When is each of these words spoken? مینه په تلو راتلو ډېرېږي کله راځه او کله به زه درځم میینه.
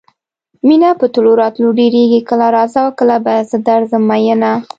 مینه 0.67 0.89
په 0.99 1.05
تلو 1.13 1.31
راتلو 1.41 1.69
ډېرېږي 1.79 2.19
کله 2.29 2.45
راځه 2.55 2.79
او 2.85 2.89
کله 2.99 3.15
به 3.25 3.33
زه 3.49 3.57
درځم 3.69 4.03
میینه. 4.09 4.51